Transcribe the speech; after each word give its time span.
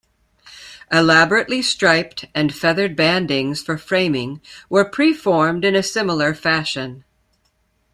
Elaborately 0.91 1.61
striped 1.61 2.25
and 2.33 2.55
feathered 2.55 2.95
bandings 2.95 3.61
for 3.63 3.77
framing 3.77 4.41
were 4.67 4.83
pre-formed 4.83 5.63
in 5.63 5.75
a 5.75 5.83
similar 5.83 6.33
fashion. 6.33 7.03